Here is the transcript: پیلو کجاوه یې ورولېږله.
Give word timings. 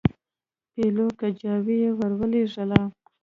پیلو 0.73 1.05
کجاوه 1.19 1.73
یې 1.81 1.89
ورولېږله. 1.97 2.81